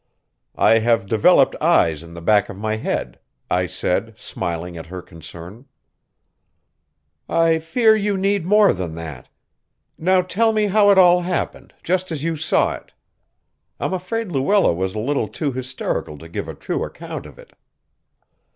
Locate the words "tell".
10.23-10.53